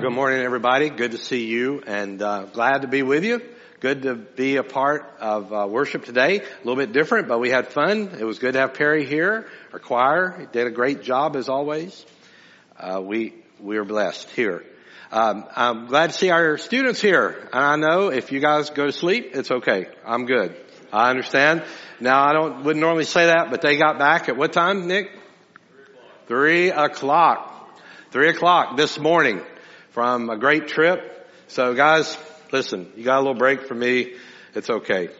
[0.00, 0.88] good morning, everybody.
[0.88, 3.42] Good to see you, and uh, glad to be with you.
[3.80, 6.38] Good to be a part of uh, worship today.
[6.38, 8.16] A little bit different, but we had fun.
[8.18, 9.46] It was good to have Perry here.
[9.74, 12.06] Our choir he did a great job as always.
[12.78, 14.64] Uh, we we are blessed here.
[15.12, 17.50] Um, I'm glad to see our students here.
[17.52, 19.86] And I know if you guys go to sleep, it's okay.
[20.06, 20.56] I'm good.
[20.94, 21.62] I understand.
[22.00, 25.10] Now I don't wouldn't normally say that, but they got back at what time, Nick?
[26.26, 27.48] Three o'clock.
[28.12, 29.42] Three o'clock this morning
[29.90, 31.28] from a great trip.
[31.48, 32.16] So guys,
[32.52, 34.14] listen, you got a little break from me.
[34.54, 35.10] It's okay.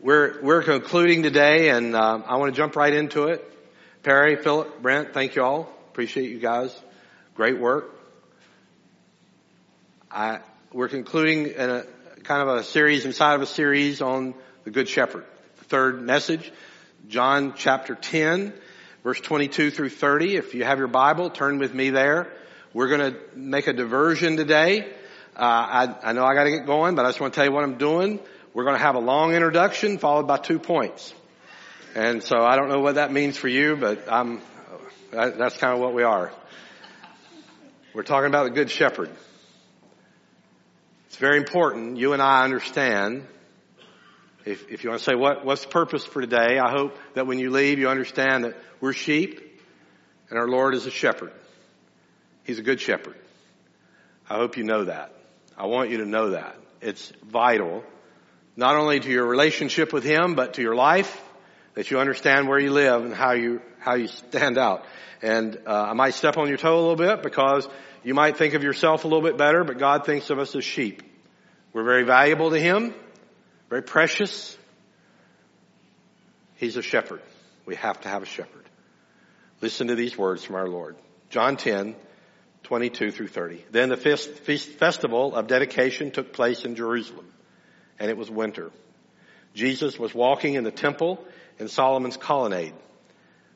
[0.00, 3.44] We're, we're concluding today and uh, I want to jump right into it.
[4.02, 5.72] Perry, Philip, Brent, thank you all.
[5.90, 6.74] Appreciate you guys.
[7.34, 7.98] Great work.
[10.10, 10.40] I,
[10.72, 11.84] we're concluding in a
[12.22, 15.24] kind of a series inside of a series on the Good Shepherd.
[15.58, 16.52] The third message,
[17.08, 18.52] John chapter 10
[19.06, 20.34] verse 22 through 30.
[20.34, 22.26] If you have your Bible, turn with me there.
[22.76, 24.82] We're going to make a diversion today.
[25.34, 27.46] Uh, I, I know I got to get going, but I just want to tell
[27.46, 28.20] you what I'm doing.
[28.52, 31.14] We're going to have a long introduction followed by two points.
[31.94, 34.42] And so I don't know what that means for you, but I'm,
[35.10, 36.30] that, that's kind of what we are.
[37.94, 39.10] We're talking about the Good Shepherd.
[41.06, 43.26] It's very important you and I understand
[44.44, 47.26] if, if you want to say what, what's the purpose for today, I hope that
[47.26, 49.62] when you leave you understand that we're sheep
[50.28, 51.32] and our Lord is a shepherd.
[52.46, 53.16] He's a good shepherd.
[54.28, 55.12] I hope you know that.
[55.56, 56.56] I want you to know that.
[56.80, 57.84] It's vital,
[58.56, 61.20] not only to your relationship with Him, but to your life,
[61.74, 64.84] that you understand where you live and how you, how you stand out.
[65.22, 67.68] And, uh, I might step on your toe a little bit because
[68.02, 70.64] you might think of yourself a little bit better, but God thinks of us as
[70.64, 71.02] sheep.
[71.72, 72.94] We're very valuable to Him
[73.68, 74.56] very precious.
[76.56, 77.20] He's a shepherd.
[77.64, 78.64] We have to have a shepherd.
[79.60, 80.96] Listen to these words from our Lord.
[81.30, 81.96] John 10,
[82.66, 83.64] 22 through 30.
[83.70, 87.26] Then the festival of dedication took place in Jerusalem,
[87.98, 88.72] and it was winter.
[89.54, 91.24] Jesus was walking in the temple
[91.58, 92.74] in Solomon's colonnade.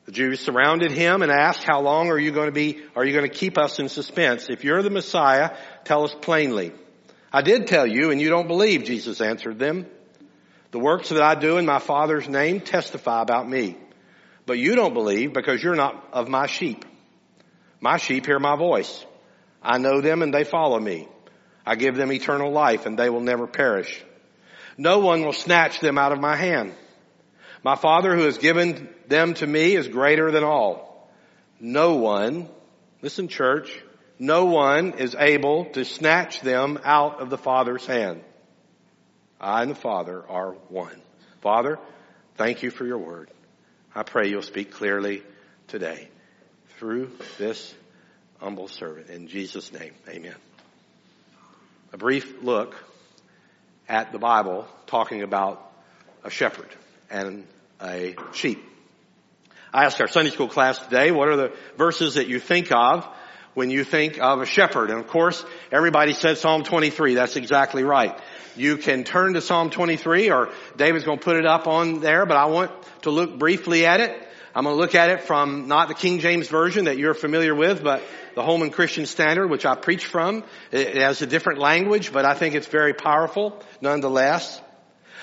[0.06, 3.12] The Jews surrounded him and asked, how long are you going to be, are you
[3.12, 4.48] going to keep us in suspense?
[4.48, 6.72] If you're the Messiah, tell us plainly.
[7.32, 9.86] I did tell you and you don't believe, Jesus answered them.
[10.70, 13.76] The works that I do in my Father's name testify about me.
[14.46, 16.84] But you don't believe because you're not of my sheep.
[17.80, 19.04] My sheep hear my voice.
[19.62, 21.08] I know them and they follow me.
[21.66, 24.02] I give them eternal life and they will never perish.
[24.76, 26.74] No one will snatch them out of my hand.
[27.62, 31.10] My Father who has given them to me is greater than all.
[31.60, 32.48] No one,
[33.02, 33.70] listen church,
[34.18, 38.22] no one is able to snatch them out of the Father's hand.
[39.38, 41.00] I and the Father are one.
[41.40, 41.78] Father,
[42.36, 43.30] thank you for your word.
[43.94, 45.22] I pray you'll speak clearly
[45.68, 46.08] today
[46.78, 47.74] through this
[48.40, 49.10] humble servant.
[49.10, 50.34] In Jesus' name, amen.
[51.92, 52.74] A brief look
[53.88, 55.70] at the Bible talking about
[56.24, 56.68] a shepherd
[57.10, 57.46] and
[57.82, 58.64] a sheep.
[59.72, 63.06] I asked our Sunday school class today, what are the verses that you think of
[63.54, 64.90] when you think of a shepherd?
[64.90, 67.14] And of course, everybody said Psalm 23.
[67.14, 68.18] That's exactly right.
[68.56, 72.24] You can turn to Psalm 23 or David's going to put it up on there,
[72.24, 72.72] but I want
[73.02, 74.28] to look briefly at it.
[74.54, 77.54] I'm going to look at it from not the King James Version that you're familiar
[77.54, 78.02] with, but
[78.34, 80.44] the Holman Christian Standard, which I preach from.
[80.70, 84.60] It has a different language, but I think it's very powerful nonetheless.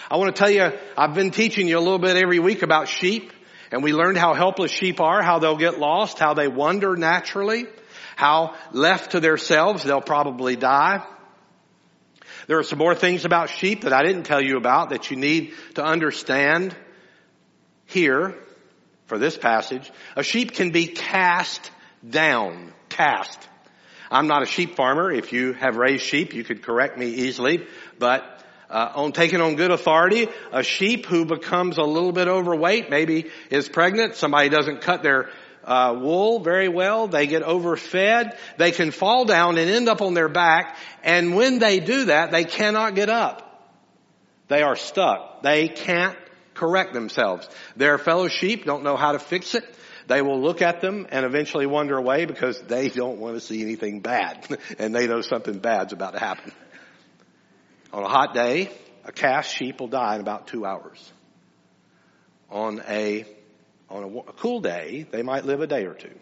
[0.10, 2.88] I want to tell you, I've been teaching you a little bit every week about
[2.88, 3.32] sheep,
[3.72, 7.66] and we learned how helpless sheep are, how they'll get lost, how they wander naturally,
[8.16, 11.06] how left to themselves they'll probably die.
[12.48, 15.18] There are some more things about sheep that I didn't tell you about that you
[15.18, 16.76] need to understand
[17.86, 18.36] here
[19.08, 19.92] for this passage.
[20.16, 21.72] A sheep can be cast
[22.08, 22.74] down.
[22.98, 23.48] Cast.
[24.10, 25.12] I'm not a sheep farmer.
[25.12, 27.68] If you have raised sheep, you could correct me easily.
[28.00, 28.24] But
[28.72, 33.30] uh, on taking on good authority, a sheep who becomes a little bit overweight, maybe
[33.52, 35.30] is pregnant, somebody doesn't cut their
[35.64, 37.08] uh, wool very well.
[37.08, 38.36] They get overfed.
[38.58, 40.76] They can fall down and end up on their back.
[41.04, 43.44] And when they do that, they cannot get up.
[44.48, 45.44] They are stuck.
[45.44, 46.18] They can't
[46.56, 47.48] correct themselves.
[47.76, 49.64] Their fellow sheep don't know how to fix it.
[50.08, 53.62] They will look at them and eventually wander away because they don't want to see
[53.62, 54.48] anything bad.
[54.80, 56.52] and they know something bad's about to happen.
[57.92, 58.72] On a hot day,
[59.04, 61.12] a cast sheep will die in about two hours.
[62.50, 63.26] On a
[63.90, 66.14] on a, a cool day, they might live a day or two.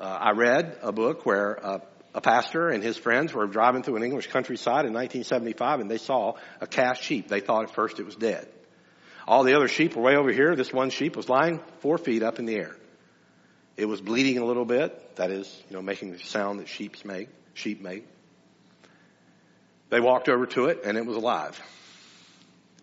[0.00, 1.82] Uh, I read a book where a,
[2.14, 5.98] a pastor and his friends were driving through an English countryside in 1975 and they
[5.98, 7.28] saw a cast sheep.
[7.28, 8.48] They thought at first it was dead.
[9.30, 10.56] All the other sheep were way over here.
[10.56, 12.74] This one sheep was lying four feet up in the air.
[13.76, 15.14] It was bleeding a little bit.
[15.14, 18.08] That is, you know, making the sound that sheep make, sheep make.
[19.88, 21.62] They walked over to it and it was alive.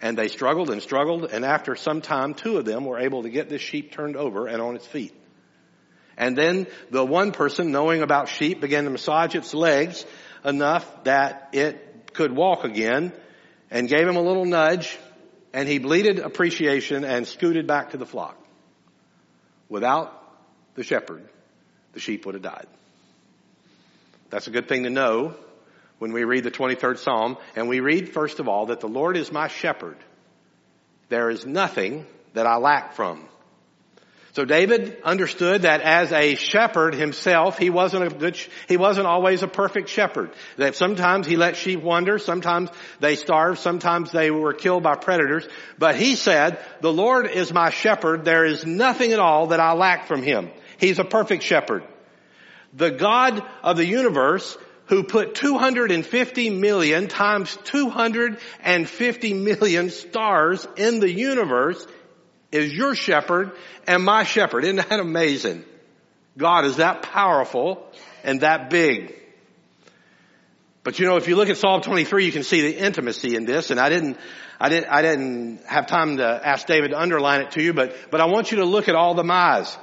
[0.01, 3.29] And they struggled and struggled and after some time, two of them were able to
[3.29, 5.13] get this sheep turned over and on its feet.
[6.15, 10.05] And then the one person knowing about sheep began to massage its legs
[10.45, 13.11] enough that it could walk again
[13.69, 14.97] and gave him a little nudge
[15.53, 18.38] and he bleated appreciation and scooted back to the flock.
[19.69, 20.13] Without
[20.75, 21.27] the shepherd,
[21.94, 22.67] the sheep would have died.
[24.29, 25.35] That's a good thing to know
[25.99, 29.17] when we read the 23rd Psalm and we read first of all that the Lord
[29.17, 29.97] is my shepherd.
[31.09, 33.27] There is nothing that I lack from.
[34.38, 38.38] So David understood that as a shepherd himself, he wasn't a good,
[38.68, 40.30] he wasn't always a perfect shepherd.
[40.57, 42.69] That sometimes he let sheep wander, sometimes
[43.00, 45.48] they starved, sometimes they were killed by predators.
[45.80, 49.74] But he said, the Lord is my shepherd, there is nothing at all that I
[49.74, 50.51] lack from him.
[50.78, 51.83] He's a perfect shepherd.
[52.75, 54.56] The God of the universe
[54.86, 61.88] who put 250 million times 250 million stars in the universe
[62.51, 63.51] is your shepherd
[63.85, 64.63] and my shepherd.
[64.63, 65.63] Isn't that amazing?
[66.38, 67.85] God is that powerful
[68.23, 69.15] and that big.
[70.83, 73.45] But you know, if you look at Psalm 23, you can see the intimacy in
[73.45, 74.17] this, and I didn't,
[74.59, 77.94] I didn't, I didn't have time to ask David to underline it to you, but,
[78.09, 79.77] but I want you to look at all the my's.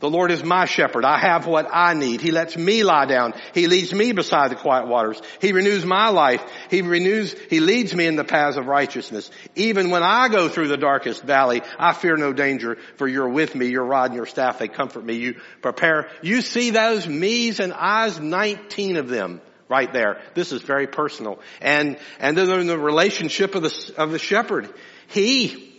[0.00, 1.04] The Lord is my shepherd.
[1.04, 2.22] I have what I need.
[2.22, 3.34] He lets me lie down.
[3.52, 5.20] He leads me beside the quiet waters.
[5.42, 6.42] He renews my life.
[6.70, 9.30] He renews, He leads me in the paths of righteousness.
[9.56, 13.54] Even when I go through the darkest valley, I fear no danger for you're with
[13.54, 13.66] me.
[13.66, 15.16] Your rod and your staff, they comfort me.
[15.16, 16.08] You prepare.
[16.22, 20.22] You see those me's and I's, 19 of them right there.
[20.34, 21.40] This is very personal.
[21.60, 24.72] And, and then in the relationship of the, of the shepherd,
[25.08, 25.78] he,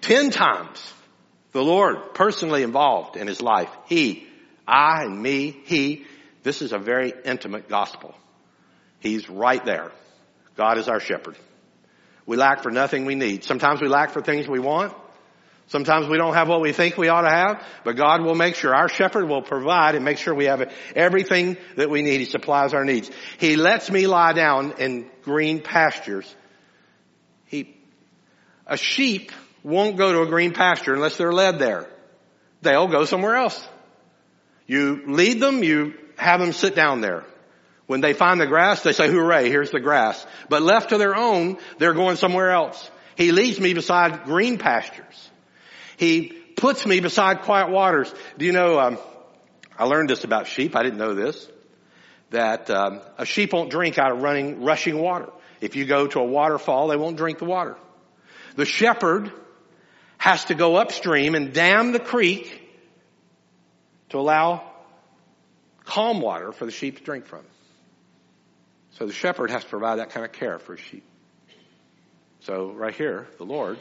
[0.00, 0.94] 10 times,
[1.56, 3.70] the Lord personally involved in his life.
[3.86, 4.26] He,
[4.68, 6.04] I and me, he.
[6.42, 8.14] This is a very intimate gospel.
[9.00, 9.90] He's right there.
[10.58, 11.34] God is our shepherd.
[12.26, 13.42] We lack for nothing we need.
[13.42, 14.94] Sometimes we lack for things we want.
[15.68, 18.54] Sometimes we don't have what we think we ought to have, but God will make
[18.54, 22.18] sure our shepherd will provide and make sure we have everything that we need.
[22.20, 23.10] He supplies our needs.
[23.38, 26.32] He lets me lie down in green pastures.
[27.46, 27.78] He,
[28.66, 29.32] a sheep
[29.66, 31.88] won't go to a green pasture unless they're led there.
[32.62, 33.66] They'll go somewhere else.
[34.68, 37.24] You lead them, you have them sit down there.
[37.86, 40.24] When they find the grass, they say, hooray, here's the grass.
[40.48, 42.90] But left to their own, they're going somewhere else.
[43.16, 45.30] He leads me beside green pastures.
[45.96, 48.12] He puts me beside quiet waters.
[48.38, 48.98] Do you know, um,
[49.76, 50.76] I learned this about sheep.
[50.76, 51.48] I didn't know this.
[52.30, 55.28] That um, a sheep won't drink out of running, rushing water.
[55.60, 57.76] If you go to a waterfall, they won't drink the water.
[58.54, 59.32] The shepherd
[60.26, 62.60] has to go upstream and dam the creek
[64.08, 64.60] to allow
[65.84, 67.44] calm water for the sheep to drink from.
[68.98, 71.04] So the shepherd has to provide that kind of care for his sheep.
[72.40, 73.78] So right here, the Lord,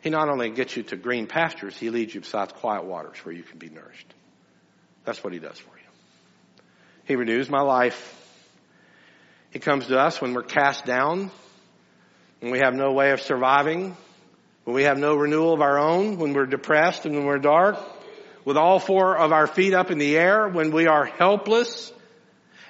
[0.00, 3.34] He not only gets you to green pastures, He leads you beside quiet waters where
[3.34, 4.14] you can be nourished.
[5.04, 6.62] That's what He does for you.
[7.04, 8.14] He renews my life.
[9.50, 11.30] He comes to us when we're cast down,
[12.40, 13.94] when we have no way of surviving,
[14.68, 17.78] when we have no renewal of our own, when we're depressed and when we're dark,
[18.44, 21.90] with all four of our feet up in the air, when we are helpless.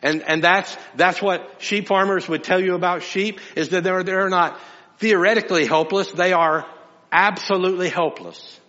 [0.00, 4.04] And, and that's, that's what sheep farmers would tell you about sheep, is that they're,
[4.04, 4.60] they're not
[4.98, 6.64] theoretically helpless, they are
[7.10, 8.60] absolutely helpless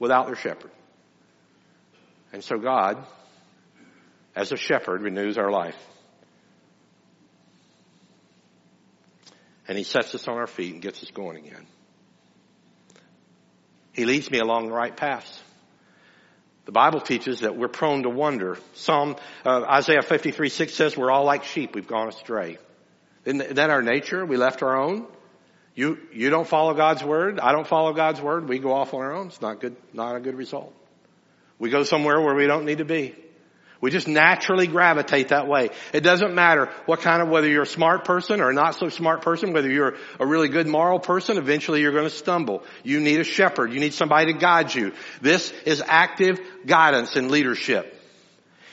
[0.00, 0.72] without their shepherd.
[2.32, 3.06] And so God,
[4.34, 5.78] as a shepherd, renews our life.
[9.68, 11.68] And he sets us on our feet and gets us going again.
[13.94, 15.40] He leads me along the right paths.
[16.66, 18.58] The Bible teaches that we're prone to wander.
[18.74, 21.74] Psalm, uh, Isaiah 53, 6 says we're all like sheep.
[21.74, 22.58] We've gone astray.
[23.24, 24.24] Isn't that our nature?
[24.24, 25.06] We left our own.
[25.74, 27.40] You, you don't follow God's word.
[27.40, 28.48] I don't follow God's word.
[28.48, 29.28] We go off on our own.
[29.28, 30.72] It's not good, not a good result.
[31.58, 33.14] We go somewhere where we don't need to be.
[33.84, 35.68] We just naturally gravitate that way.
[35.92, 38.88] It doesn't matter what kind of, whether you're a smart person or a not so
[38.88, 42.62] smart person, whether you're a really good moral person, eventually you're going to stumble.
[42.82, 43.74] You need a shepherd.
[43.74, 44.94] You need somebody to guide you.
[45.20, 47.94] This is active guidance and leadership.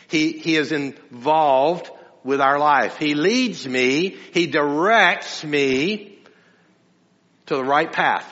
[0.08, 1.92] He, he is involved
[2.24, 2.96] with our life.
[2.96, 4.16] He leads me.
[4.34, 6.20] He directs me
[7.48, 8.26] to the right path.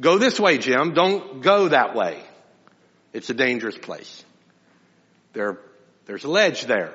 [0.00, 0.92] Go this way, Jim.
[0.92, 2.20] Don't go that way.
[3.12, 4.24] It's a dangerous place.
[5.34, 5.60] There are
[6.06, 6.94] there's a ledge there.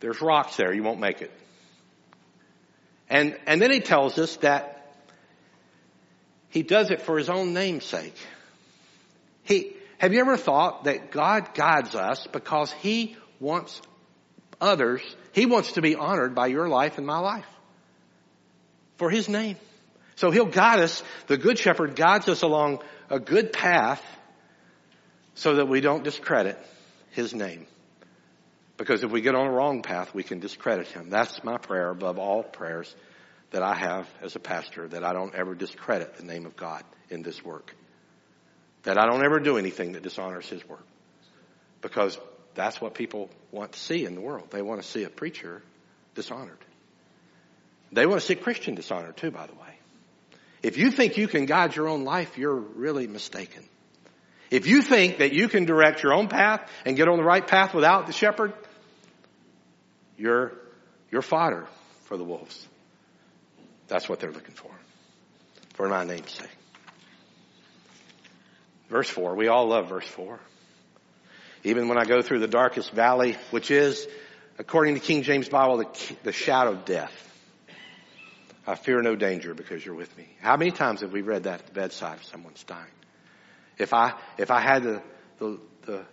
[0.00, 0.72] There's rocks there.
[0.72, 1.30] You won't make it.
[3.08, 4.94] And, and then he tells us that
[6.48, 8.16] he does it for his own name's sake.
[9.44, 13.80] He, Have you ever thought that God guides us because He wants
[14.60, 15.02] others,
[15.32, 17.46] He wants to be honored by your life and my life
[18.96, 19.56] for His name.
[20.16, 24.02] So He'll guide us, the Good Shepherd guides us along a good path
[25.34, 26.58] so that we don't discredit
[27.12, 27.66] His name.
[28.76, 31.08] Because if we get on a wrong path, we can discredit Him.
[31.10, 32.92] That's my prayer above all prayers
[33.50, 36.82] that I have as a pastor, that I don't ever discredit the name of God
[37.10, 37.74] in this work.
[38.84, 40.86] That I don't ever do anything that dishonors His work.
[41.80, 42.18] Because
[42.54, 44.50] that's what people want to see in the world.
[44.50, 45.62] They want to see a preacher
[46.14, 46.58] dishonored.
[47.92, 49.78] They want to see a Christian dishonored too, by the way.
[50.62, 53.64] If you think you can guide your own life, you're really mistaken.
[54.52, 57.44] If you think that you can direct your own path and get on the right
[57.44, 58.52] path without the shepherd,
[60.18, 60.52] you're,
[61.10, 61.66] you're fodder
[62.04, 62.68] for the wolves.
[63.88, 64.70] That's what they're looking for.
[65.72, 66.50] For my name's sake.
[68.90, 69.36] Verse 4.
[69.36, 70.38] We all love verse 4.
[71.64, 74.06] Even when I go through the darkest valley, which is,
[74.58, 77.12] according to King James Bible, the, the shadow of death.
[78.66, 80.28] I fear no danger because you're with me.
[80.42, 82.84] How many times have we read that at the bedside of someone's dying?
[83.82, 85.02] If I, if I had the,
[85.38, 86.06] the, the,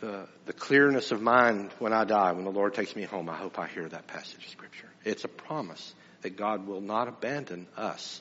[0.00, 3.36] the, the clearness of mind when I die, when the Lord takes me home, I
[3.36, 4.88] hope I hear that passage of scripture.
[5.04, 8.20] It's a promise that God will not abandon us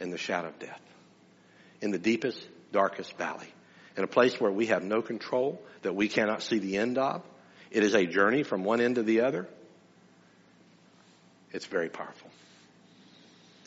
[0.00, 0.80] in the shadow of death,
[1.80, 2.40] in the deepest,
[2.72, 3.52] darkest valley
[3.96, 7.22] in a place where we have no control, that we cannot see the end of.
[7.70, 9.48] It is a journey from one end to the other.
[11.52, 12.30] It's very powerful.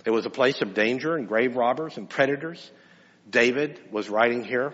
[0.05, 2.71] It was a place of danger and grave robbers and predators.
[3.29, 4.73] David was writing here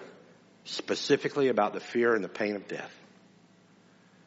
[0.65, 2.91] specifically about the fear and the pain of death.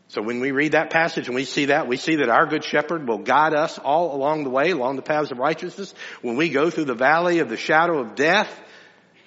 [0.08, 2.62] So when we read that passage and we see that, we see that our good
[2.62, 5.94] shepherd will guide us all along the way, along the paths of righteousness.
[6.22, 8.48] When we go through the valley of the shadow of death,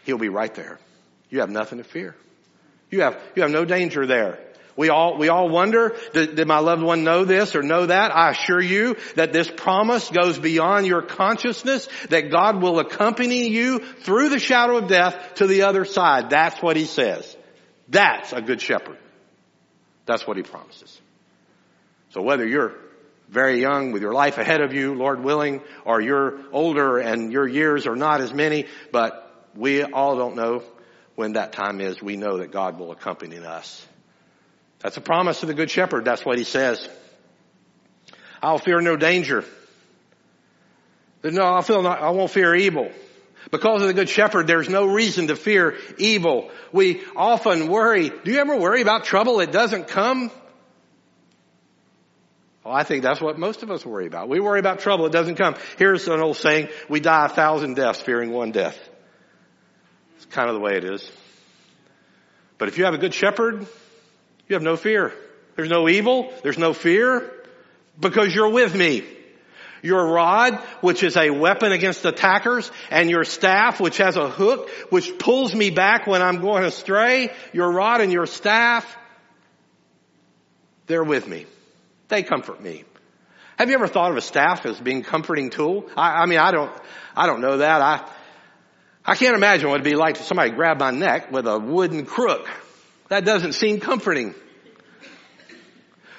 [0.06, 0.79] he'll be right there.
[1.29, 2.15] You have nothing to fear.
[2.89, 4.39] You have, you have no danger there.
[4.79, 8.15] We all, we all wonder, did, did, my loved one know this or know that?
[8.15, 13.79] I assure you that this promise goes beyond your consciousness, that God will accompany you
[13.79, 16.29] through the shadow of death to the other side.
[16.29, 17.36] That's what he says.
[17.89, 18.98] That's a good shepherd.
[20.05, 20.98] That's what he promises.
[22.12, 22.77] So whether you're
[23.27, 27.50] very young with your life ahead of you, Lord willing, or you're older and your
[27.50, 30.63] years are not as many, but we all don't know
[31.15, 33.86] when that time is, we know that God will accompany us.
[34.79, 36.05] That's a promise of the Good Shepherd.
[36.05, 36.88] That's what he says.
[38.41, 39.43] I'll fear no danger.
[41.24, 42.91] No, I'll feel not, I won't fear evil.
[43.51, 46.50] Because of the Good Shepherd, there's no reason to fear evil.
[46.71, 48.09] We often worry.
[48.09, 50.31] Do you ever worry about trouble that doesn't come?
[52.63, 54.29] Well, I think that's what most of us worry about.
[54.29, 55.55] We worry about trouble that doesn't come.
[55.77, 58.77] Here's an old saying, we die a thousand deaths fearing one death
[60.17, 61.09] It's kind of the way it is.
[62.57, 63.65] But if you have a good shepherd,
[64.50, 65.13] you have no fear.
[65.56, 66.34] There's no evil.
[66.44, 67.32] There's no fear
[68.00, 69.03] because you're with me.
[69.82, 74.70] Your rod, which is a weapon against attackers, and your staff, which has a hook,
[74.89, 78.98] which pulls me back when I'm going astray, your rod and your staff,
[80.88, 81.46] they're with me.
[82.10, 82.84] They comfort me.
[83.58, 85.86] Have you ever thought of a staff as being a comforting tool?
[85.96, 86.72] I, I mean, I don't,
[87.15, 87.82] I don't know that.
[87.82, 88.10] I,
[89.06, 92.06] I can't imagine what it'd be like to somebody grab my neck with a wooden
[92.06, 92.50] crook.
[93.10, 94.34] That doesn't seem comforting.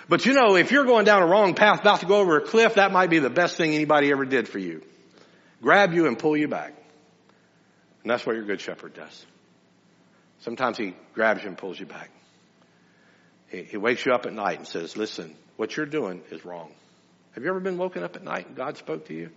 [0.09, 2.41] But you know, if you're going down a wrong path, about to go over a
[2.41, 4.83] cliff, that might be the best thing anybody ever did for you.
[5.63, 6.75] Grab you and pull you back.
[8.03, 9.27] And that's what your good shepherd does.
[10.41, 12.11] Sometimes he grabs you and pulls you back.
[13.51, 16.73] He, he wakes you up at night and says, listen, what you're doing is wrong.
[17.33, 19.31] Have you ever been woken up at night and God spoke to you?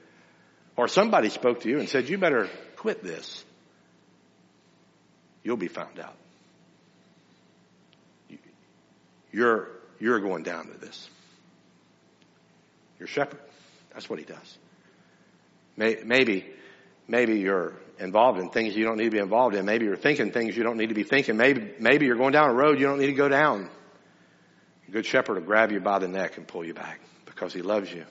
[0.75, 3.45] Or somebody spoke to you and said, you better quit this,
[5.43, 6.15] you'll be found out.
[9.33, 11.09] You're, you're going down to this.
[12.99, 13.39] Your shepherd.
[13.93, 14.57] That's what he does.
[15.75, 16.45] Maybe,
[17.07, 19.65] maybe you're involved in things you don't need to be involved in.
[19.65, 21.35] Maybe you're thinking things you don't need to be thinking.
[21.35, 23.69] Maybe, maybe you're going down a road you don't need to go down.
[24.87, 27.63] A good shepherd will grab you by the neck and pull you back because he
[27.63, 28.05] loves you.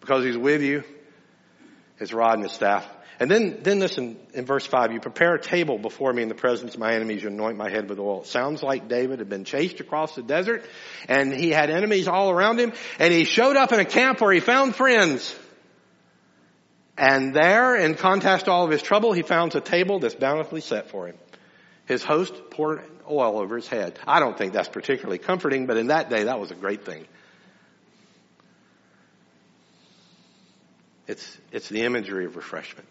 [0.00, 0.84] Because he's with you.
[1.98, 2.88] His rod and his staff
[3.20, 6.34] and then, then listen in verse five, you prepare a table before me in the
[6.34, 8.22] presence of my enemies, you anoint my head with oil.
[8.22, 10.64] It sounds like David had been chased across the desert
[11.06, 14.32] and he had enemies all around him and he showed up in a camp where
[14.32, 15.38] he found friends.
[16.96, 20.62] And there, in contrast to all of his trouble, he found a table that's bountifully
[20.62, 21.16] set for him.
[21.86, 23.98] His host poured oil over his head.
[24.06, 27.06] I don't think that's particularly comforting, but in that day, that was a great thing.
[31.06, 32.88] It's, it's the imagery of refreshment.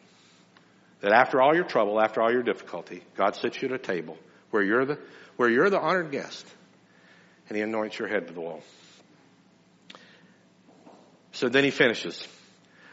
[1.01, 4.18] That after all your trouble, after all your difficulty, God sits you at a table
[4.51, 5.00] where you're the,
[5.38, 6.46] where you're the honored guest.
[7.48, 8.62] And he anoints your head with oil.
[11.32, 12.27] So then he finishes.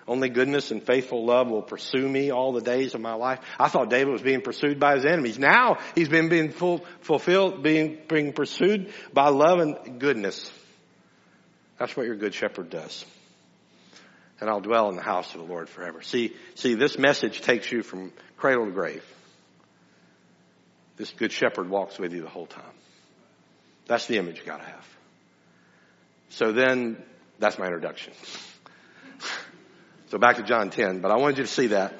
[0.09, 3.41] Only goodness and faithful love will pursue me all the days of my life.
[3.59, 5.37] I thought David was being pursued by his enemies.
[5.37, 10.51] Now he's been being full, fulfilled, being, being pursued by love and goodness.
[11.79, 13.05] That's what your good shepherd does.
[14.41, 16.03] And I'll dwell in the house of the Lord forever.
[16.03, 19.05] See, see, this message takes you from cradle to grave.
[20.97, 22.65] This good shepherd walks with you the whole time.
[23.87, 24.87] That's the image you gotta have.
[26.31, 27.03] So then,
[27.39, 28.13] that's my introduction.
[30.09, 31.93] So back to John 10, but I wanted you to see that.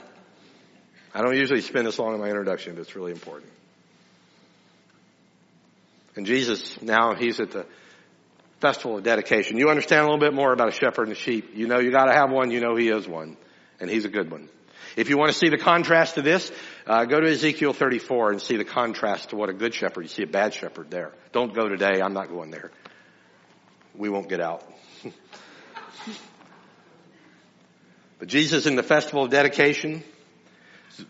[1.13, 3.51] I don't usually spend this long in my introduction, but it's really important.
[6.15, 7.67] And Jesus, now he's at the
[8.67, 9.59] festival of dedication.
[9.59, 11.51] You understand a little bit more about a shepherd and a sheep.
[11.55, 13.37] You know you gotta have one, you know he is one.
[13.79, 14.49] And he's a good one.
[14.97, 16.51] If you want to see the contrast to this,
[16.87, 20.03] uh, go to Ezekiel 34 and see the contrast to what a good shepherd.
[20.03, 21.13] You see a bad shepherd there.
[21.33, 22.01] Don't go today.
[22.03, 22.71] I'm not going there.
[23.95, 24.65] We won't get out.
[28.19, 30.03] But Jesus in the festival of dedication,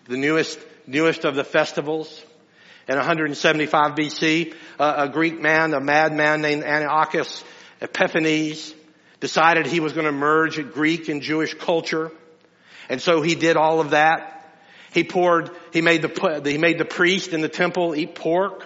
[0.09, 0.59] the newest,
[0.89, 2.21] newest of the festivals,
[2.89, 7.43] in 175 BC, a Greek man, a madman named Antiochus
[7.81, 8.75] Epiphanes,
[9.21, 12.13] decided he was going to merge Greek and Jewish culture.
[12.89, 14.33] And so he did all of that.
[14.93, 18.65] He poured, he made the, he made the priest in the temple eat pork.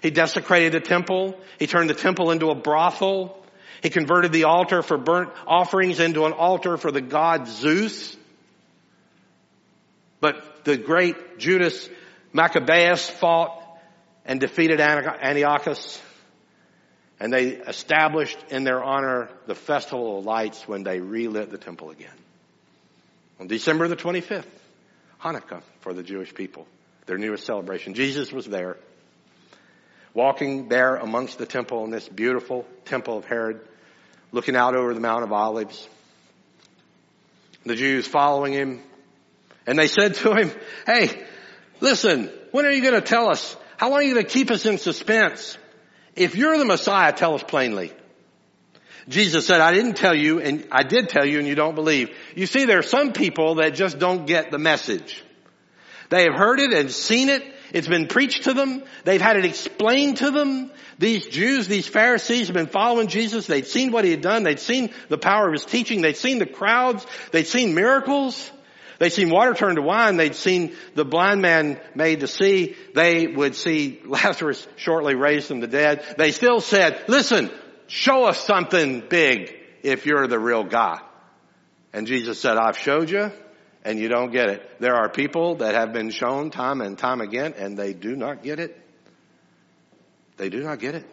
[0.00, 1.38] He desecrated the temple.
[1.58, 3.36] He turned the temple into a brothel.
[3.82, 8.16] He converted the altar for burnt offerings into an altar for the god Zeus.
[10.20, 11.88] But the great Judas
[12.32, 13.62] Maccabeus fought
[14.24, 16.00] and defeated Antiochus.
[17.18, 21.90] And they established in their honor the festival of lights when they relit the temple
[21.90, 22.08] again.
[23.38, 24.46] On December the 25th,
[25.22, 26.66] Hanukkah for the Jewish people,
[27.06, 27.94] their newest celebration.
[27.94, 28.78] Jesus was there,
[30.14, 33.60] walking there amongst the temple in this beautiful temple of Herod
[34.32, 35.88] looking out over the Mount of Olives.
[37.66, 38.82] The Jews following him.
[39.66, 40.52] And they said to him,
[40.86, 41.22] hey,
[41.80, 43.56] listen, when are you going to tell us?
[43.76, 45.56] How long are you going to keep us in suspense?
[46.16, 47.92] If you're the Messiah, tell us plainly.
[49.08, 52.10] Jesus said, I didn't tell you and I did tell you and you don't believe.
[52.36, 55.22] You see, there are some people that just don't get the message.
[56.10, 58.82] They have heard it and seen it it's been preached to them.
[59.04, 60.70] They've had it explained to them.
[60.98, 63.46] These Jews, these Pharisees have been following Jesus.
[63.46, 64.42] They'd seen what he had done.
[64.42, 66.02] They'd seen the power of his teaching.
[66.02, 67.06] They'd seen the crowds.
[67.30, 68.50] They'd seen miracles.
[69.00, 70.18] They'd seen water turn to wine.
[70.18, 72.76] They'd seen the blind man made to see.
[72.94, 76.04] They would see Lazarus shortly raised from the dead.
[76.18, 77.50] They still said, listen,
[77.86, 81.00] show us something big if you're the real guy.
[81.94, 83.32] And Jesus said, I've showed you
[83.86, 84.80] and you don't get it.
[84.80, 88.42] There are people that have been shown time and time again and they do not
[88.42, 88.78] get it.
[90.36, 91.06] They do not get it.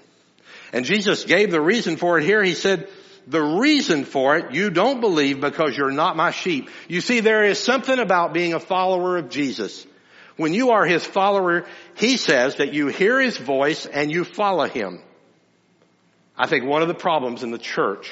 [0.73, 2.43] And Jesus gave the reason for it here.
[2.43, 2.89] He said,
[3.28, 6.70] the reason for it, you don't believe because you're not my sheep.
[6.88, 9.86] You see, there is something about being a follower of Jesus.
[10.38, 14.66] When you are his follower, he says that you hear his voice and you follow
[14.66, 15.02] him.
[16.38, 18.10] I think one of the problems in the church,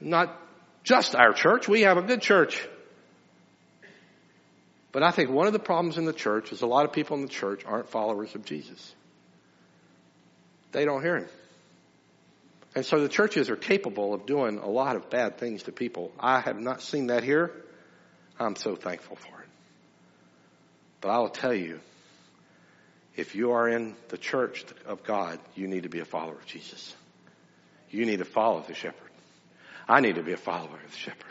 [0.00, 0.36] not
[0.82, 2.66] just our church, we have a good church,
[4.90, 7.16] but I think one of the problems in the church is a lot of people
[7.16, 8.94] in the church aren't followers of Jesus.
[10.72, 11.28] They don't hear him.
[12.74, 16.12] And so the churches are capable of doing a lot of bad things to people.
[16.20, 17.50] I have not seen that here.
[18.38, 19.48] I'm so thankful for it.
[21.00, 21.80] But I will tell you,
[23.16, 26.46] if you are in the church of God, you need to be a follower of
[26.46, 26.94] Jesus.
[27.90, 29.10] You need to follow the shepherd.
[29.88, 31.24] I need to be a follower of the shepherd.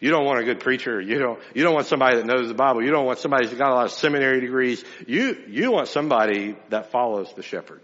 [0.00, 1.00] You don't want a good preacher.
[1.00, 2.84] You don't, you don't want somebody that knows the Bible.
[2.84, 4.84] You don't want somebody who's got a lot of seminary degrees.
[5.06, 7.80] You, you want somebody that follows the shepherd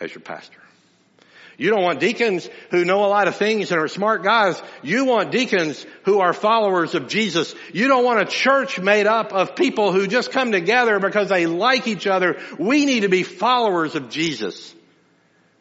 [0.00, 0.60] as your pastor.
[1.60, 4.60] You don't want deacons who know a lot of things and are smart guys.
[4.82, 7.54] You want deacons who are followers of Jesus.
[7.74, 11.44] You don't want a church made up of people who just come together because they
[11.44, 12.40] like each other.
[12.58, 14.74] We need to be followers of Jesus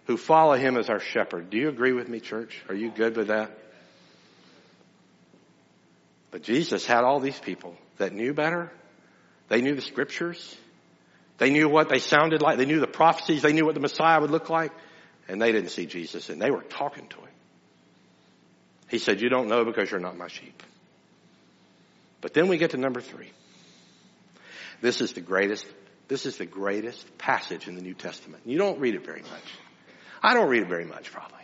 [0.07, 1.49] who follow him as our shepherd.
[1.49, 2.57] Do you agree with me, church?
[2.69, 3.51] Are you good with that?
[6.31, 8.71] But Jesus had all these people that knew better.
[9.49, 10.55] They knew the scriptures.
[11.39, 12.57] They knew what they sounded like.
[12.57, 13.41] They knew the prophecies.
[13.41, 14.71] They knew what the Messiah would look like.
[15.29, 17.29] And they didn't see Jesus and they were talking to him.
[18.89, 20.63] He said, you don't know because you're not my sheep.
[22.19, 23.31] But then we get to number three.
[24.81, 25.65] This is the greatest,
[26.07, 28.43] this is the greatest passage in the New Testament.
[28.45, 29.53] You don't read it very much.
[30.21, 31.37] I don't read it very much probably.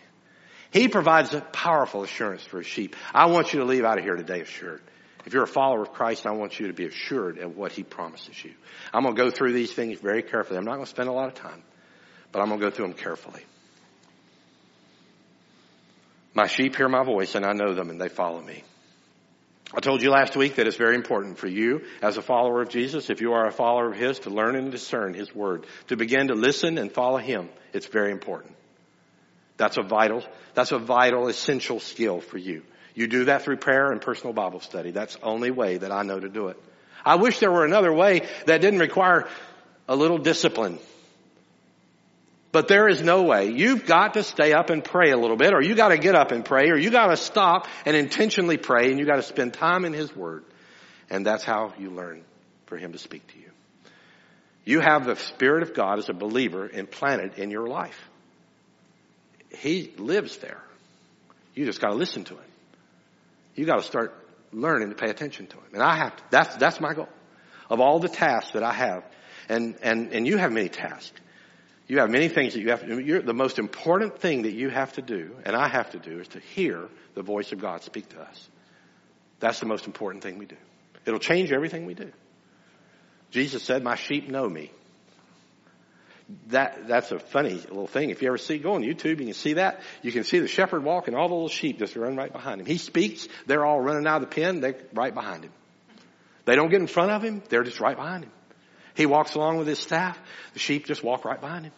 [0.71, 2.95] He provides a powerful assurance for his sheep.
[3.13, 4.81] I want you to leave out of here today assured.
[5.25, 7.83] If you're a follower of Christ, I want you to be assured of what He
[7.83, 8.51] promises you.
[8.93, 10.57] I'm going to go through these things very carefully.
[10.57, 11.63] I'm not going to spend a lot of time,
[12.31, 13.43] but I'm going to go through them carefully.
[16.35, 18.63] My sheep hear my voice and I know them and they follow me.
[19.73, 22.69] I told you last week that it's very important for you as a follower of
[22.69, 25.97] Jesus, if you are a follower of His, to learn and discern His Word, to
[25.97, 27.49] begin to listen and follow Him.
[27.73, 28.55] It's very important.
[29.57, 32.63] That's a vital, that's a vital, essential skill for you.
[32.93, 34.91] You do that through prayer and personal Bible study.
[34.91, 36.57] That's the only way that I know to do it.
[37.03, 39.27] I wish there were another way that didn't require
[39.87, 40.79] a little discipline.
[42.55, 43.49] But there is no way.
[43.49, 46.15] You've got to stay up and pray a little bit, or you got to get
[46.15, 49.23] up and pray, or you got to stop and intentionally pray, and you got to
[49.23, 50.45] spend time in His Word.
[51.09, 52.23] And that's how you learn
[52.67, 53.51] for Him to speak to you.
[54.63, 57.99] You have the Spirit of God as a believer implanted in your life.
[59.49, 60.63] He lives there.
[61.55, 62.51] You just got to listen to Him.
[63.55, 64.15] You got to start
[64.53, 65.73] learning to pay attention to Him.
[65.73, 66.23] And I have to.
[66.29, 67.09] That's, that's my goal.
[67.69, 69.03] Of all the tasks that I have,
[69.49, 71.19] and, and, and you have many tasks.
[71.87, 73.21] You have many things that you have to do.
[73.21, 76.27] The most important thing that you have to do, and I have to do, is
[76.29, 78.49] to hear the voice of God speak to us.
[79.39, 80.57] That's the most important thing we do.
[81.05, 82.11] It'll change everything we do.
[83.29, 84.71] Jesus said, my sheep know me.
[86.47, 88.09] That, that's a funny little thing.
[88.09, 89.81] If you ever see, go on YouTube, you can see that.
[90.01, 92.61] You can see the shepherd walk and all the little sheep just run right behind
[92.61, 92.65] him.
[92.65, 95.51] He speaks, they're all running out of the pen, they're right behind him.
[96.45, 98.31] They don't get in front of him, they're just right behind him.
[98.95, 100.17] He walks along with his staff.
[100.53, 101.73] The sheep just walk right behind him.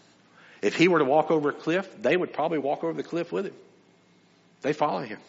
[0.61, 3.31] If he were to walk over a cliff, they would probably walk over the cliff
[3.31, 3.55] with him.
[4.61, 5.19] They follow him.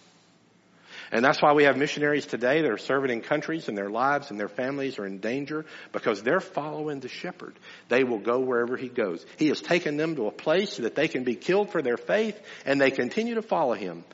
[1.10, 4.30] And that's why we have missionaries today that are serving in countries and their lives
[4.30, 7.54] and their families are in danger because they're following the shepherd.
[7.88, 9.24] They will go wherever he goes.
[9.38, 12.38] He has taken them to a place that they can be killed for their faith
[12.66, 14.04] and they continue to follow him,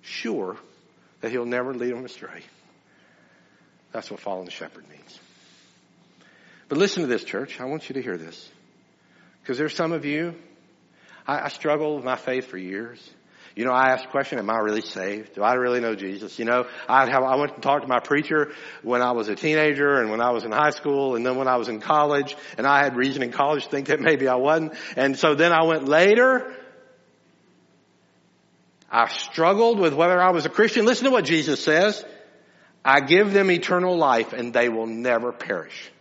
[0.00, 0.56] sure
[1.20, 2.42] that he'll never lead them astray.
[3.92, 5.18] That's what following the shepherd means.
[6.72, 7.60] But listen to this, church.
[7.60, 8.50] I want you to hear this.
[9.42, 10.34] Because there's some of you,
[11.26, 12.98] I, I struggled with my faith for years.
[13.54, 15.34] You know, I asked the question, am I really saved?
[15.34, 16.38] Do I really know Jesus?
[16.38, 19.34] You know, I have, I went to talk to my preacher when I was a
[19.34, 22.34] teenager and when I was in high school and then when I was in college
[22.56, 24.72] and I had reason in college to think that maybe I wasn't.
[24.96, 26.54] And so then I went later.
[28.90, 30.86] I struggled with whether I was a Christian.
[30.86, 32.02] Listen to what Jesus says.
[32.82, 35.91] I give them eternal life and they will never perish.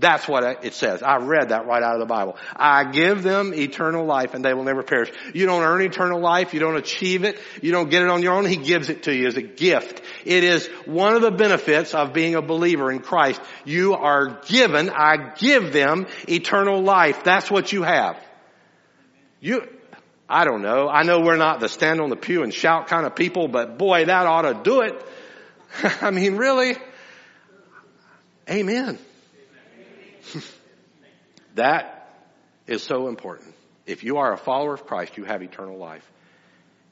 [0.00, 1.02] That's what it says.
[1.02, 2.36] I read that right out of the Bible.
[2.56, 5.12] I give them eternal life and they will never perish.
[5.34, 6.54] You don't earn eternal life.
[6.54, 7.38] You don't achieve it.
[7.60, 8.46] You don't get it on your own.
[8.46, 10.00] He gives it to you as a gift.
[10.24, 13.42] It is one of the benefits of being a believer in Christ.
[13.66, 17.22] You are given, I give them eternal life.
[17.22, 18.16] That's what you have.
[19.38, 19.68] You,
[20.30, 20.88] I don't know.
[20.88, 23.76] I know we're not the stand on the pew and shout kind of people, but
[23.76, 24.94] boy, that ought to do it.
[26.00, 26.76] I mean, really?
[28.48, 28.98] Amen.
[31.54, 32.14] that
[32.66, 33.54] is so important.
[33.86, 36.08] If you are a follower of Christ, you have eternal life.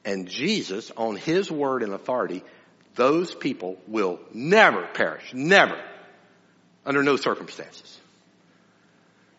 [0.05, 2.43] And Jesus, on His word and authority,
[2.95, 5.31] those people will never perish.
[5.33, 5.79] Never.
[6.85, 7.99] Under no circumstances.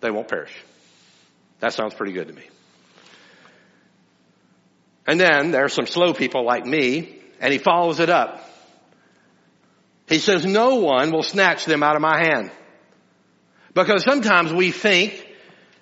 [0.00, 0.54] They won't perish.
[1.60, 2.44] That sounds pretty good to me.
[5.06, 8.46] And then there are some slow people like me, and he follows it up.
[10.08, 12.50] He says, no one will snatch them out of my hand.
[13.74, 15.26] Because sometimes we think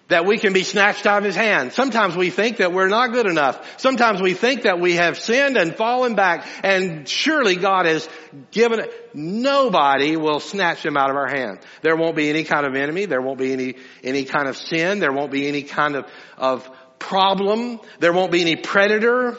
[0.09, 1.73] that we can be snatched out of his hand.
[1.73, 3.79] Sometimes we think that we're not good enough.
[3.79, 8.09] Sometimes we think that we have sinned and fallen back and surely God has
[8.51, 9.11] given it.
[9.15, 11.59] Nobody will snatch them out of our hand.
[11.83, 13.05] There won't be any kind of enemy.
[13.05, 14.99] There won't be any, any kind of sin.
[14.99, 16.07] There won't be any kind of,
[16.39, 17.81] of problem.
[18.01, 19.37] There won't be any predator.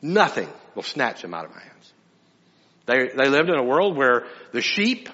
[0.00, 1.92] Nothing will snatch them out of my hands.
[2.86, 5.10] They, they lived in a world where the sheep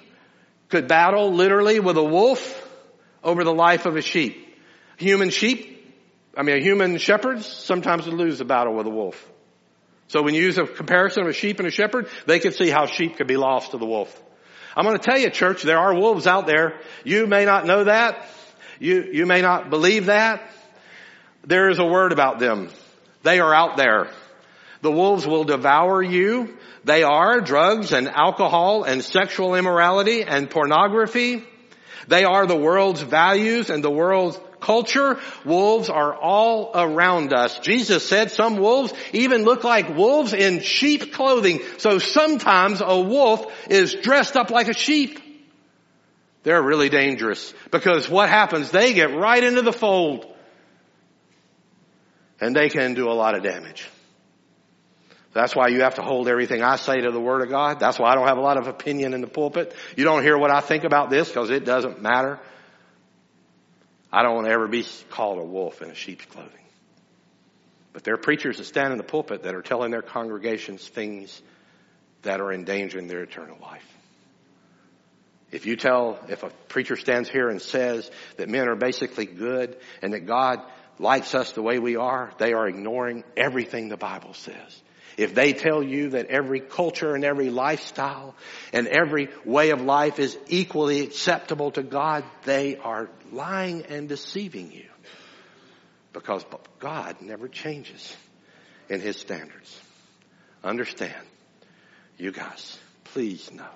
[0.69, 2.67] could battle literally with a wolf
[3.23, 4.47] over the life of a sheep.
[4.97, 5.75] Human sheep,
[6.37, 9.31] I mean, a human shepherd sometimes would lose a battle with a wolf.
[10.09, 12.71] So when you use a comparison of a sheep and a shepherd, they could see
[12.71, 14.23] how sheep could be lost to the wolf.
[14.77, 16.81] I'm going to tell you, church, there are wolves out there.
[17.05, 18.27] You may not know that.
[18.79, 20.51] You, you may not believe that.
[21.45, 22.71] There is a word about them.
[23.23, 24.11] They are out there.
[24.81, 26.57] The wolves will devour you.
[26.85, 31.43] They are drugs and alcohol and sexual immorality and pornography.
[32.07, 35.21] They are the world's values and the world's culture.
[35.45, 37.59] Wolves are all around us.
[37.59, 41.61] Jesus said some wolves even look like wolves in sheep clothing.
[41.79, 45.21] So sometimes a wolf is dressed up like a sheep.
[46.45, 48.71] They're really dangerous because what happens?
[48.71, 50.27] They get right into the fold
[52.41, 53.87] and they can do a lot of damage.
[55.35, 57.79] That's why you have to hold everything I say to the Word of God.
[57.81, 59.75] That's why I don't have a lot of opinion in the pulpit.
[59.97, 62.41] You don't hear what I think about this because it doesn't matter.
[64.11, 66.53] I don't want to ever be called a wolf in a sheep's clothing.
[67.93, 71.43] But there are preachers that stand in the pulpit that are telling their congregations things
[72.23, 73.87] that are endangering their eternal life.
[75.51, 79.77] If you tell, if a preacher stands here and says that men are basically good
[80.03, 80.61] and that God
[80.99, 84.83] likes us the way we are, they are ignoring everything the Bible says.
[85.19, 88.37] If they tell you that every culture and every lifestyle
[88.73, 94.71] and every way of life is equally acceptable to God, they are lying and deceiving
[94.71, 94.87] you.
[96.13, 96.45] Because
[96.79, 98.17] God never changes
[98.89, 99.81] in His standards.
[100.63, 101.27] Understand,
[102.17, 103.75] you guys, please know,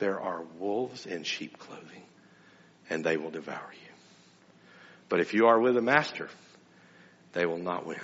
[0.00, 2.02] there are wolves in sheep clothing
[2.90, 3.92] and they will devour you.
[5.08, 6.28] But if you are with a master,
[7.34, 8.00] they will not win.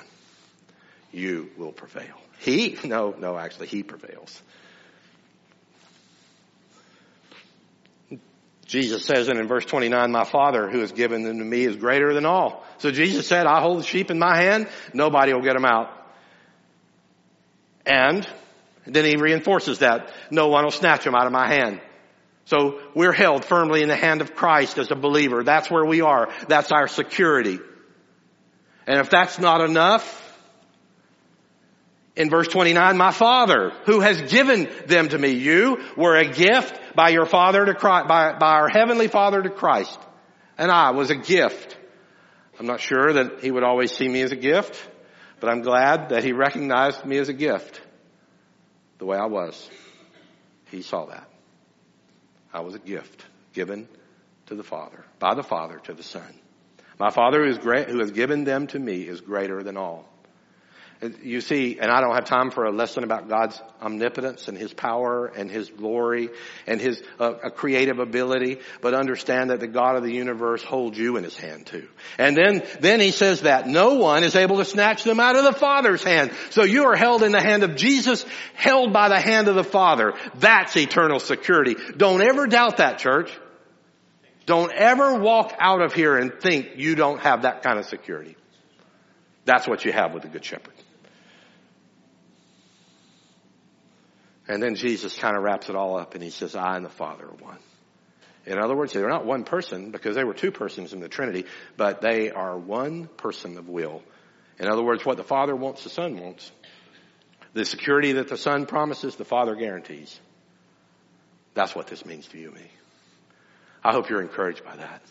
[1.12, 2.14] You will prevail.
[2.38, 4.40] He, no, no, actually, he prevails.
[8.66, 11.76] Jesus says it in verse 29, my father who has given them to me is
[11.76, 12.64] greater than all.
[12.78, 15.90] So Jesus said, I hold the sheep in my hand, nobody will get them out.
[17.86, 18.26] And
[18.84, 21.80] then he reinforces that, no one will snatch them out of my hand.
[22.46, 25.44] So we're held firmly in the hand of Christ as a believer.
[25.44, 26.28] That's where we are.
[26.48, 27.60] That's our security.
[28.86, 30.22] And if that's not enough,
[32.16, 36.80] in verse 29, my father who has given them to me, you were a gift
[36.96, 39.98] by your father to Christ, by, by our heavenly father to Christ.
[40.56, 41.76] And I was a gift.
[42.58, 44.82] I'm not sure that he would always see me as a gift,
[45.40, 47.82] but I'm glad that he recognized me as a gift
[48.98, 49.68] the way I was.
[50.70, 51.28] He saw that.
[52.52, 53.86] I was a gift given
[54.46, 56.34] to the Father, by the Father to the Son.
[56.98, 60.08] My Father who, is great, who has given them to me is greater than all.
[61.22, 64.72] You see, and I don't have time for a lesson about God's omnipotence and His
[64.72, 66.30] power and His glory
[66.66, 71.18] and His uh, creative ability, but understand that the God of the universe holds you
[71.18, 71.86] in His hand too.
[72.16, 75.44] And then, then He says that no one is able to snatch them out of
[75.44, 76.32] the Father's hand.
[76.48, 79.64] So you are held in the hand of Jesus, held by the hand of the
[79.64, 80.14] Father.
[80.36, 81.76] That's eternal security.
[81.94, 83.30] Don't ever doubt that, church.
[84.46, 88.36] Don't ever walk out of here and think you don't have that kind of security.
[89.44, 90.72] That's what you have with the Good Shepherd.
[94.48, 96.90] And then Jesus kind of wraps it all up and he says, I and the
[96.90, 97.58] Father are one.
[98.46, 101.46] In other words, they're not one person because they were two persons in the Trinity,
[101.76, 104.02] but they are one person of will.
[104.58, 106.50] In other words, what the Father wants, the Son wants.
[107.54, 110.20] The security that the Son promises, the Father guarantees.
[111.54, 112.70] That's what this means to you and me.
[113.82, 115.02] I hope you're encouraged by that.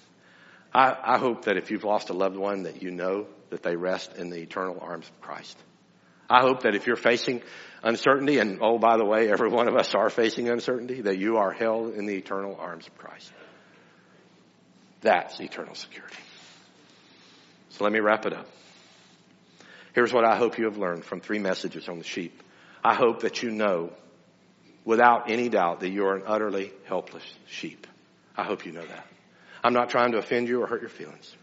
[0.74, 3.76] I, I hope that if you've lost a loved one that you know that they
[3.76, 5.58] rest in the eternal arms of Christ.
[6.30, 7.42] I hope that if you're facing
[7.84, 11.38] uncertainty, and oh, by the way, every one of us are facing uncertainty, that you
[11.38, 13.32] are held in the eternal arms of Christ.
[15.02, 16.16] That's eternal security.
[17.70, 18.48] So let me wrap it up.
[19.94, 22.42] Here's what I hope you have learned from three messages on the sheep.
[22.84, 23.94] I hope that you know
[24.84, 27.88] without any doubt that you are an utterly helpless sheep.
[28.36, 29.08] I hope you know that.
[29.64, 31.36] I'm not trying to offend you or hurt your feelings.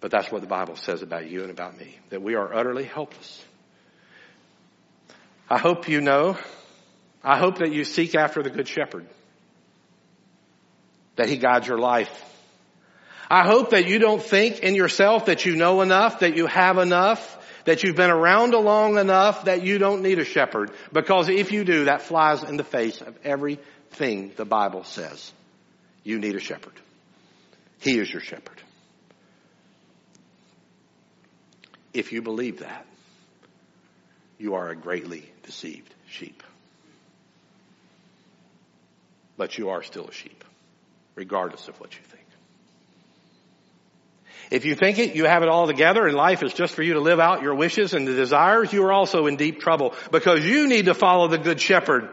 [0.00, 2.84] But that's what the Bible says about you and about me, that we are utterly
[2.84, 3.44] helpless.
[5.48, 6.38] I hope you know,
[7.22, 9.06] I hope that you seek after the Good Shepherd,
[11.16, 12.24] that He guides your life.
[13.28, 16.78] I hope that you don't think in yourself that you know enough, that you have
[16.78, 20.72] enough, that you've been around long enough that you don't need a shepherd.
[20.92, 25.32] Because if you do, that flies in the face of everything the Bible says.
[26.02, 26.72] You need a shepherd.
[27.80, 28.60] He is your shepherd.
[31.92, 32.86] If you believe that,
[34.38, 36.42] you are a greatly deceived sheep.
[39.36, 40.44] But you are still a sheep,
[41.14, 42.20] regardless of what you think.
[44.50, 46.94] If you think it, you have it all together and life is just for you
[46.94, 50.44] to live out your wishes and the desires, you are also in deep trouble because
[50.44, 52.08] you need to follow the good shepherd.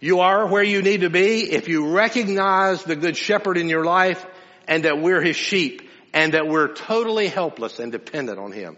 [0.00, 3.84] You are where you need to be if you recognize the good shepherd in your
[3.84, 4.24] life
[4.68, 8.76] and that we're his sheep and that we're totally helpless and dependent on Him.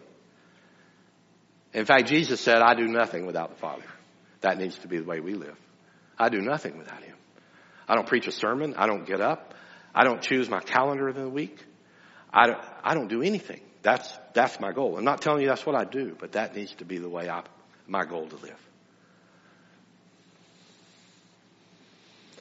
[1.72, 3.84] In fact, Jesus said, I do nothing without the Father.
[4.40, 5.56] That needs to be the way we live.
[6.18, 7.16] I do nothing without Him.
[7.88, 8.74] I don't preach a sermon.
[8.76, 9.54] I don't get up.
[9.94, 11.58] I don't choose my calendar of the week.
[12.32, 13.60] I don't, I don't do anything.
[13.82, 14.96] That's, that's my goal.
[14.96, 17.28] I'm not telling you that's what I do, but that needs to be the way
[17.28, 17.42] I,
[17.86, 18.58] my goal to live.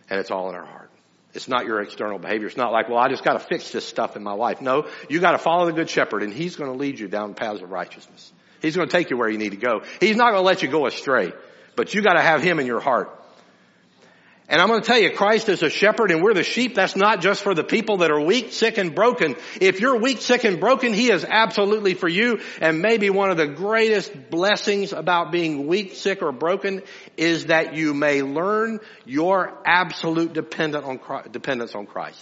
[0.09, 0.91] And it's all in our heart.
[1.33, 2.47] It's not your external behavior.
[2.47, 4.61] It's not like, well, I just got to fix this stuff in my life.
[4.61, 7.33] No, you got to follow the good shepherd and he's going to lead you down
[7.33, 8.33] paths of righteousness.
[8.61, 9.81] He's going to take you where you need to go.
[9.99, 11.33] He's not going to let you go astray,
[11.75, 13.17] but you got to have Him in your heart.
[14.51, 16.75] And I'm going to tell you, Christ is a shepherd and we're the sheep.
[16.75, 19.37] That's not just for the people that are weak, sick, and broken.
[19.61, 22.41] If you're weak, sick, and broken, He is absolutely for you.
[22.59, 26.81] And maybe one of the greatest blessings about being weak, sick, or broken
[27.15, 32.21] is that you may learn your absolute dependent on Christ, dependence on Christ.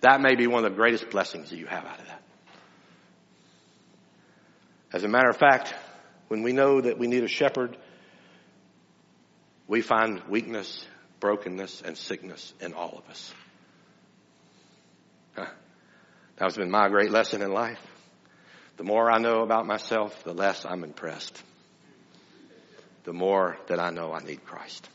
[0.00, 2.22] That may be one of the greatest blessings that you have out of that.
[4.92, 5.72] As a matter of fact,
[6.26, 7.76] when we know that we need a shepherd,
[9.68, 10.84] we find weakness
[11.22, 13.32] brokenness and sickness in all of us.
[15.36, 15.46] Huh.
[16.36, 17.80] That's been my great lesson in life.
[18.76, 21.40] The more I know about myself, the less I'm impressed.
[23.04, 24.88] The more that I know I need Christ.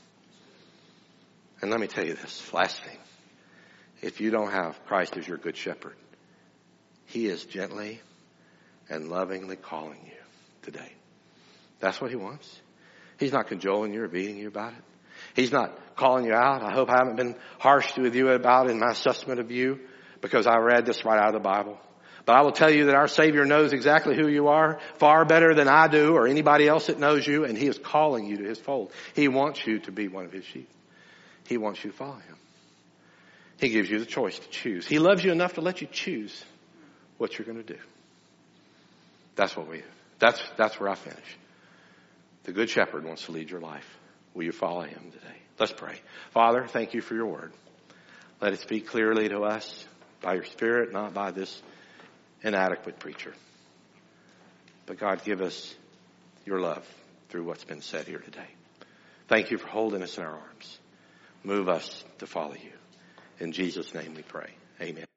[1.62, 2.98] And let me tell you this last thing.
[4.02, 5.96] If you don't have Christ as your good shepherd,
[7.06, 8.02] he is gently
[8.90, 10.20] and lovingly calling you
[10.64, 10.92] today.
[11.80, 12.54] That's what he wants.
[13.18, 14.84] He's not cajoling you or beating you about it.
[15.38, 16.64] He's not calling you out.
[16.64, 19.80] I hope I haven't been harsh with you about in my assessment of you
[20.20, 21.78] because I read this right out of the Bible.
[22.26, 25.54] But I will tell you that our Savior knows exactly who you are far better
[25.54, 28.44] than I do or anybody else that knows you and He is calling you to
[28.46, 28.92] His fold.
[29.14, 30.70] He wants you to be one of His sheep.
[31.48, 32.36] He wants you to follow Him.
[33.60, 34.88] He gives you the choice to choose.
[34.88, 36.44] He loves you enough to let you choose
[37.20, 37.80] what you're going to do.
[39.36, 39.84] That's what we,
[40.18, 41.38] that's, that's where I finish.
[42.46, 43.88] The Good Shepherd wants to lead your life.
[44.38, 45.36] Will you follow him today?
[45.60, 46.00] Let's pray.
[46.30, 47.52] Father, thank you for your word.
[48.40, 49.84] Let it speak clearly to us
[50.22, 51.60] by your spirit, not by this
[52.44, 53.34] inadequate preacher.
[54.86, 55.74] But God, give us
[56.46, 56.86] your love
[57.30, 58.48] through what's been said here today.
[59.28, 60.80] Thank you for holding us in our arms.
[61.44, 62.74] Move us to follow you.
[63.40, 64.52] In Jesus' name we pray.
[64.80, 65.17] Amen.